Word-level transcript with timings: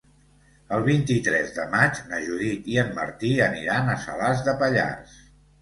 El 0.77 0.85
vint-i-tres 0.87 1.51
de 1.57 1.67
maig 1.75 2.01
na 2.13 2.21
Judit 2.23 2.71
i 2.77 2.79
en 2.85 2.89
Martí 2.97 3.31
aniran 3.49 3.93
a 3.93 3.99
Salàs 4.07 4.43
de 4.49 4.57
Pallars. 4.65 5.17